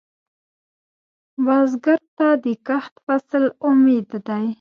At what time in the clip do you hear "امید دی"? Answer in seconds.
3.67-4.45